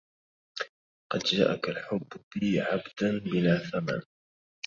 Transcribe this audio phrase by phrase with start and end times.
[1.11, 4.01] قد جاءك الحب بي عبدا بلا ثمن